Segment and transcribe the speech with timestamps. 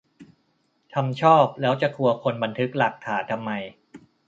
[0.93, 3.51] ทำชอบ แล้วจะกลัวคนบันทึกหลักฐานทำไม?